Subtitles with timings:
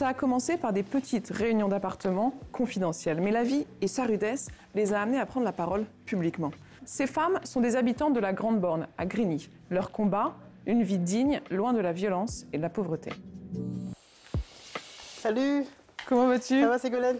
[0.00, 4.48] Ça a commencé par des petites réunions d'appartements confidentielles, mais la vie et sa rudesse
[4.74, 6.52] les a amenées à prendre la parole publiquement.
[6.86, 9.50] Ces femmes sont des habitantes de la Grande Borne, à Grigny.
[9.68, 13.10] Leur combat, une vie digne, loin de la violence et de la pauvreté.
[15.18, 15.64] Salut
[16.06, 16.62] Comment vas-tu?
[16.62, 17.18] Ça va Ségolène?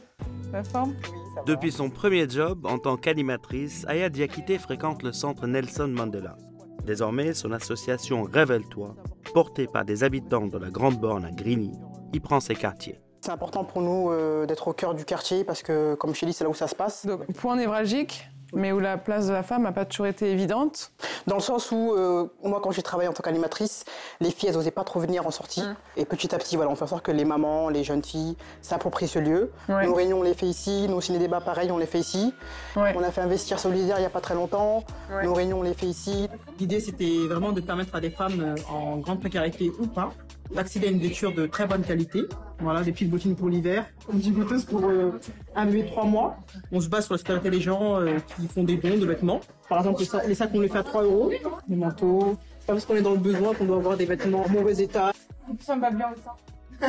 [0.50, 0.94] La forme?
[1.02, 1.44] Oui, ça va.
[1.44, 6.38] Depuis son premier job en tant qu'animatrice, Aya Diakité fréquente le centre Nelson Mandela.
[6.86, 8.96] Désormais, son association Révèle-toi,
[9.34, 11.72] portée par des habitants de la Grande Borne à Grigny,
[12.12, 13.00] y prend ses quartiers.
[13.20, 16.32] C'est important pour nous euh, d'être au cœur du quartier parce que, comme je dit,
[16.32, 17.04] c'est là où ça se passe.
[17.04, 20.92] Donc, point névralgique, mais où la place de la femme n'a pas toujours été évidente.
[21.26, 23.84] Dans le sens où, euh, moi, quand j'ai travaillé en tant qu'animatrice,
[24.20, 25.62] les filles, elles n'osaient pas trop venir en sortie.
[25.96, 28.36] Et petit à petit, voilà, on fait en sorte que les mamans, les jeunes filles
[28.62, 29.52] s'approprient ce lieu.
[29.68, 29.86] Ouais.
[29.86, 30.88] Nos réunions, on les fait ici.
[30.88, 32.34] Nos ciné-débats, pareil, on les fait ici.
[32.74, 32.94] Ouais.
[32.96, 34.84] On a fait un vestiaire solidaire il n'y a pas très longtemps.
[35.12, 35.24] Ouais.
[35.24, 36.28] Nos réunions, on les fait ici.
[36.58, 40.12] L'idée, c'était vraiment de permettre à des femmes euh, en grande précarité ou pas
[40.54, 42.22] d'accéder à une vêture de très bonne qualité.
[42.58, 45.12] Voilà, des petites bottines pour l'hiver, une petite goûteuse pour euh,
[45.54, 46.36] un bébé de mois.
[46.72, 49.40] On se base sur la scolarité des gens euh, qui font des dons de vêtements.
[49.68, 51.30] Par exemple, les sacs, les sacs, on les fait à 3 euros,
[51.68, 52.36] les manteaux.
[52.58, 54.82] C'est pas parce qu'on est dans le besoin qu'on doit avoir des vêtements en mauvais
[54.82, 55.12] état.
[55.60, 56.36] Ça me va bien ça.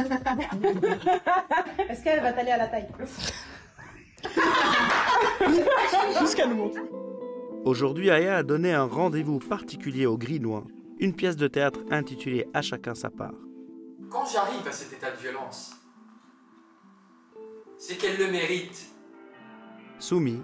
[1.90, 2.88] Est-ce qu'elle va t'aller à la taille?
[6.22, 6.82] Jusqu'à nous montrer.
[7.66, 10.64] Aujourd'hui, Aya a donné un rendez-vous particulier aux Grinois,
[11.00, 13.34] une pièce de théâtre intitulée À chacun sa part.
[14.12, 15.72] Quand j'arrive à cet état de violence,
[17.78, 18.88] c'est qu'elle le mérite.
[20.00, 20.42] Soumi,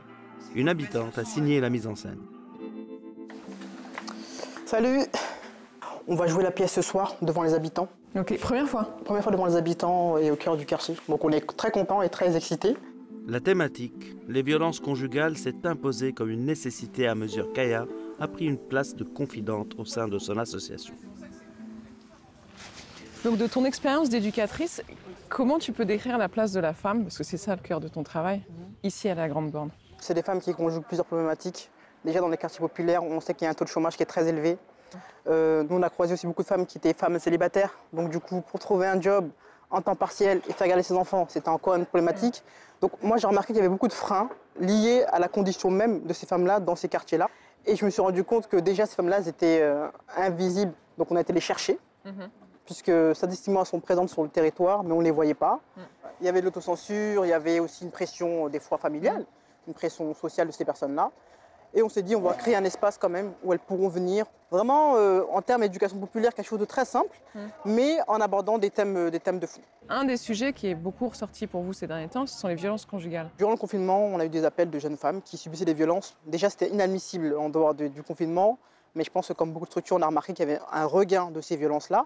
[0.56, 2.22] une habitante, a signé la mise en scène.
[4.66, 5.02] Salut
[6.08, 7.90] On va jouer la pièce ce soir devant les habitants.
[8.16, 8.98] Ok, première fois.
[9.04, 10.96] Première fois devant les habitants et au cœur du quartier.
[11.10, 12.78] Donc on est très contents et très excités.
[13.28, 17.86] La thématique, les violences conjugales, s'est imposée comme une nécessité à mesure qu'Aya
[18.18, 20.94] a pris une place de confidente au sein de son association.
[23.24, 24.82] Donc, de ton expérience d'éducatrice,
[25.28, 27.80] comment tu peux décrire la place de la femme, parce que c'est ça le cœur
[27.80, 28.42] de ton travail,
[28.84, 31.70] ici à la Grande Borne C'est des femmes qui conjuguent plusieurs problématiques.
[32.06, 34.04] Déjà dans les quartiers populaires, on sait qu'il y a un taux de chômage qui
[34.04, 34.58] est très élevé.
[35.28, 37.78] Euh, nous, on a croisé aussi beaucoup de femmes qui étaient femmes célibataires.
[37.92, 39.30] Donc du coup, pour trouver un job
[39.70, 42.44] en temps partiel et faire garder ses enfants, c'était encore une problématique.
[42.80, 44.30] Donc moi, j'ai remarqué qu'il y avait beaucoup de freins
[44.60, 47.30] liés à la condition même de ces femmes-là dans ces quartiers-là.
[47.66, 50.74] Et je me suis rendu compte que déjà, ces femmes-là, elles étaient euh, invisibles.
[50.98, 51.78] Donc on a été les chercher,
[52.68, 55.60] puisque statistiquement, elles sont présentes sur le territoire, mais on ne les voyait pas.
[56.20, 59.26] Il y avait de l'autocensure, il y avait aussi une pression euh, des fois familiale,
[59.68, 61.10] une pression sociale de ces personnes-là.
[61.74, 64.26] Et on s'est dit, on va créer un espace quand même où elles pourront venir,
[64.52, 67.18] vraiment euh, en termes d'éducation populaire, quelque chose de très simple,
[67.66, 69.62] mais en abordant des thèmes, euh, des thèmes de fond.
[69.90, 72.56] Un des sujets qui est beaucoup ressorti pour vous ces derniers temps, ce sont les
[72.56, 73.30] violences conjugales.
[73.38, 76.18] Durant le confinement, on a eu des appels de jeunes femmes qui subissaient des violences.
[76.26, 78.58] Déjà, c'était inadmissible en dehors de- du confinement,
[78.96, 80.86] mais je pense que comme beaucoup de structures, on a remarqué qu'il y avait un
[80.86, 82.06] regain de ces violences-là.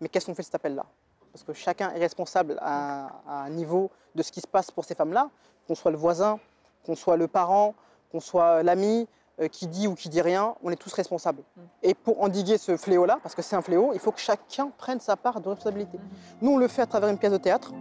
[0.00, 0.84] Mais qu'est-ce qu'on fait de cet appel-là?
[1.32, 4.84] Parce que chacun est responsable à, à un niveau de ce qui se passe pour
[4.84, 5.30] ces femmes-là,
[5.66, 6.38] qu'on soit le voisin,
[6.84, 7.74] qu'on soit le parent,
[8.12, 9.08] qu'on soit l'ami
[9.40, 11.42] euh, qui dit ou qui dit rien, on est tous responsables.
[11.82, 15.00] Et pour endiguer ce fléau-là, parce que c'est un fléau, il faut que chacun prenne
[15.00, 15.98] sa part de responsabilité.
[16.40, 17.72] Nous, on le fait à travers une pièce de théâtre.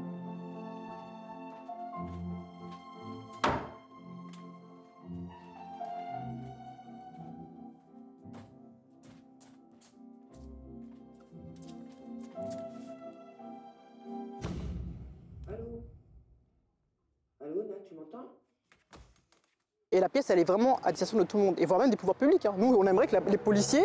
[19.91, 21.91] Et la pièce, elle est vraiment à destination de tout le monde, et voire même
[21.91, 22.45] des pouvoirs publics.
[22.47, 22.55] hein.
[22.57, 23.83] Nous, on aimerait que la- les policiers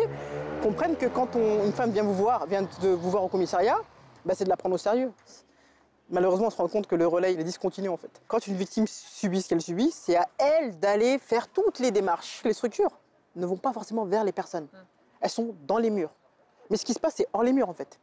[0.63, 3.77] comprennent que quand on- une femme vient vous voir, vient de vous voir au commissariat,
[4.25, 5.11] bah, c'est de la prendre au sérieux.
[6.09, 8.09] Malheureusement, on se rend compte que le relais, il est discontinu en fait.
[8.27, 12.41] Quand une victime subit ce qu'elle subit, c'est à elle d'aller faire toutes les démarches.
[12.43, 12.89] Les structures
[13.35, 14.67] ne vont pas forcément vers les personnes.
[15.21, 16.09] Elles sont dans les murs.
[16.71, 17.99] Mais ce qui se passe, c'est hors les murs en fait.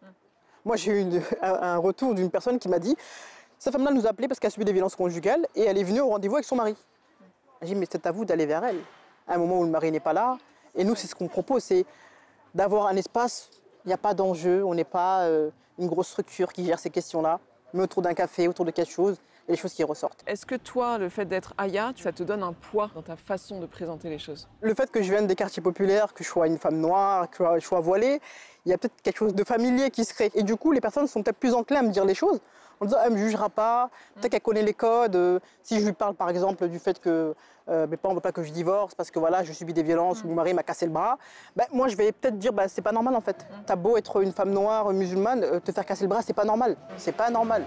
[0.65, 2.97] Moi, j'ai eu une- un un retour d'une personne qui m'a dit
[3.59, 5.85] Cette femme-là nous a appelé parce qu'elle a subi des violences conjugales et elle est
[5.85, 6.77] venue au rendez-vous avec son mari.
[7.63, 8.81] J'ai dit, mais c'est à vous d'aller vers elle.
[9.27, 10.37] À un moment où le mari n'est pas là.
[10.75, 11.87] Et nous, c'est ce qu'on propose, c'est
[12.55, 13.51] d'avoir un espace,
[13.85, 16.91] il n'y a pas d'enjeu, on n'est pas euh, une grosse structure qui gère ces
[16.91, 17.41] questions-là,
[17.73, 19.17] mais autour d'un café, autour de quelque chose,
[19.49, 20.23] et les choses qui ressortent.
[20.27, 23.61] Est-ce que toi, le fait d'être Aya, ça te donne un poids dans ta façon
[23.61, 24.49] de présenter les choses?
[24.61, 27.45] Le fait que je vienne des quartiers populaires, que je sois une femme noire, que
[27.59, 28.21] je sois voilée,
[28.65, 30.31] il y a peut-être quelque chose de familier qui se crée.
[30.35, 32.41] Et du coup, les personnes sont peut-être plus enclins à me dire les choses
[32.81, 35.17] en disant elle me jugera pas, peut-être qu'elle connaît les codes.
[35.17, 37.35] euh, si je lui parle par exemple du fait que
[37.69, 39.83] euh, mes parents ne veulent pas que je divorce parce que voilà, je subis des
[39.83, 41.19] violences, ou mon mari m'a cassé le bras,
[41.55, 43.47] ben, moi je vais peut-être dire bah, c'est pas normal en fait.
[43.67, 46.45] T'as beau être une femme noire, musulmane, euh, te faire casser le bras, c'est pas
[46.45, 46.77] normal.
[46.97, 47.65] C'est pas normal.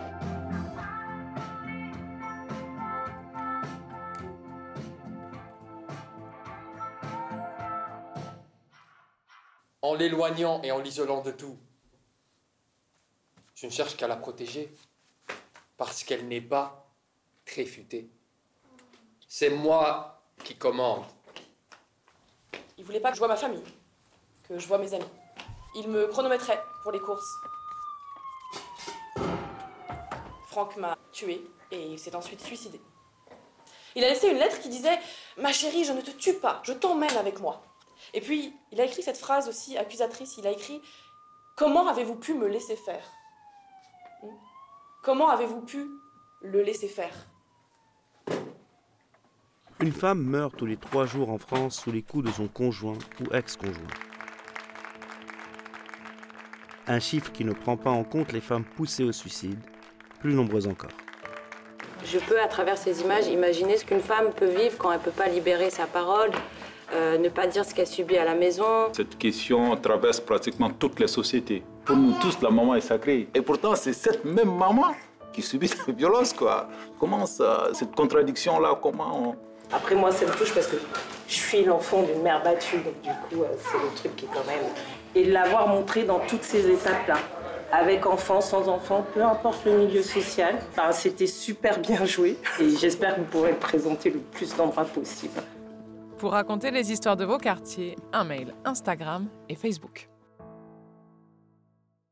[9.81, 11.58] En l'éloignant et en l'isolant de tout,
[13.56, 14.72] je ne cherche qu'à la protéger.
[15.78, 16.86] parce qu'elle n'est pas
[17.46, 18.10] très futée.
[19.30, 21.06] C'est moi qui commande.
[22.78, 23.64] Il voulait pas que je voie ma famille,
[24.48, 25.06] que je voie mes amis.
[25.76, 27.34] Il me chronométrait pour les courses.
[30.48, 31.42] Franck m'a tué
[31.72, 32.81] et s'est ensuite suicidé.
[33.96, 35.00] Il a laissé une lettre qui disait
[35.38, 37.62] Ma chérie, je ne te tue pas, je t'emmène avec moi.
[38.14, 40.38] Et puis, il a écrit cette phrase aussi accusatrice.
[40.38, 40.82] Il a écrit
[41.56, 43.06] Comment avez-vous pu me laisser faire?
[44.24, 44.28] Hmm
[45.04, 45.88] Comment avez-vous pu
[46.42, 47.14] le laisser faire?
[49.82, 52.98] Une femme meurt tous les trois jours en France sous les coups de son conjoint
[53.22, 53.88] ou ex-conjoint.
[56.88, 59.60] Un chiffre qui ne prend pas en compte les femmes poussées au suicide,
[60.20, 60.92] plus nombreuses encore.
[62.04, 65.04] Je peux, à travers ces images, imaginer ce qu'une femme peut vivre quand elle ne
[65.04, 66.32] peut pas libérer sa parole,
[66.94, 68.90] euh, ne pas dire ce qu'elle subit à la maison.
[68.94, 71.64] Cette question traverse pratiquement toutes les sociétés.
[71.86, 73.28] Pour nous tous, la maman est sacrée.
[73.34, 74.96] Et pourtant, c'est cette même maman
[75.32, 76.68] qui subit cette violence, quoi.
[77.00, 79.76] Comment ça, cette contradiction-là, comment on...
[79.76, 80.78] Après, moi, ça me touche parce que
[81.28, 84.30] je suis l'enfant d'une mère battue, donc du coup, euh, c'est le truc qui est
[84.34, 84.64] quand même.
[85.14, 87.18] Et de l'avoir montré dans toutes ces étapes-là,
[87.72, 92.38] avec enfants, sans enfants, peu importe le milieu social, enfin, c'était super bien joué.
[92.60, 95.40] Et j'espère que vous pourrez le présenter le plus d'endroits possible.
[96.19, 100.10] Pour raconter les histoires de vos quartiers, un mail, Instagram et Facebook.